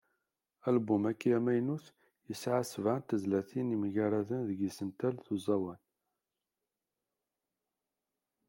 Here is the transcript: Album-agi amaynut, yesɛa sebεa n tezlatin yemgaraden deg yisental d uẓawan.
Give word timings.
Album-agi 0.67 1.29
amaynut, 1.37 1.85
yesɛa 2.27 2.61
sebεa 2.71 2.97
n 2.99 3.05
tezlatin 3.07 3.73
yemgaraden 3.73 4.41
deg 4.49 4.59
yisental 4.61 5.15
d 5.25 5.27
uẓawan. 5.35 5.81